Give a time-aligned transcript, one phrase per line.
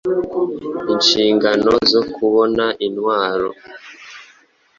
[0.93, 3.49] inshingano zokubona intwaro